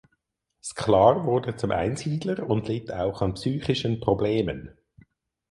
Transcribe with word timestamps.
Sklar 0.63 1.25
wurde 1.27 1.57
zum 1.57 1.69
Einsiedler 1.69 2.49
und 2.49 2.67
litt 2.67 2.91
auch 2.91 3.21
an 3.21 3.35
psychischen 3.35 3.99
Problemen. 3.99 4.75